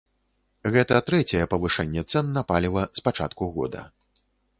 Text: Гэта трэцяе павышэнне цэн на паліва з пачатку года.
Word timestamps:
Гэта 0.75 0.95
трэцяе 1.09 1.41
павышэнне 1.51 2.03
цэн 2.11 2.31
на 2.37 2.43
паліва 2.53 2.83
з 3.01 3.05
пачатку 3.09 3.51
года. 3.59 3.85